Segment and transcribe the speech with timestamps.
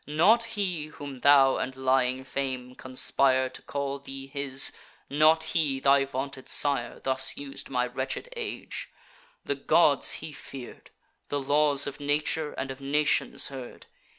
[0.07, 4.71] Not he, whom thou and lying fame conspire To call thee his;
[5.11, 8.89] not he, thy vaunted sire, Thus us'd my wretched age:
[9.45, 10.89] the gods he fear'd,
[11.29, 13.85] The laws of nature and of nations heard.